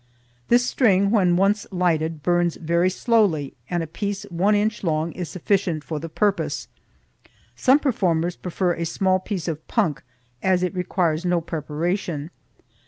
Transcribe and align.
This 0.47 0.65
string, 0.65 1.11
when 1.11 1.35
once 1.35 1.67
lighted, 1.69 2.23
burns 2.23 2.55
very 2.55 2.89
slowly 2.89 3.53
and 3.69 3.83
a 3.83 3.85
piece 3.85 4.23
one 4.31 4.55
inch 4.55 4.83
long 4.83 5.11
is 5.11 5.29
sufficient 5.29 5.83
for 5.83 5.99
the 5.99 6.09
purpose. 6.09 6.67
Some 7.55 7.77
performers 7.77 8.35
prefer 8.35 8.73
a 8.73 8.83
small 8.87 9.19
piece 9.19 9.47
of 9.47 9.67
punk, 9.67 10.01
as 10.41 10.63
it 10.63 10.73
requires 10.73 11.23
no 11.23 11.39
preparation. 11.39 12.31